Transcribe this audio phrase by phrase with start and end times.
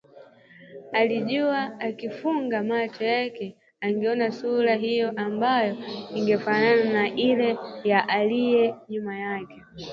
[0.91, 5.77] Alijua akifunga macho yake angeona sura hiyo ambayo
[6.15, 9.63] ingefanana na Ile ya aliye nyuma yake